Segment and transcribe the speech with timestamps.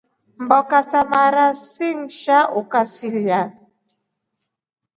[0.43, 3.39] Mboka sa mara singisha kwasila.